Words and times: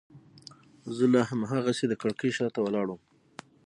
زه 0.95 1.05
لا 1.13 1.21
هماغسې 1.31 1.85
د 1.89 1.93
کړکۍ 2.01 2.31
شاته 2.37 2.59
ولاړ 2.61 2.87
وم. 2.89 3.01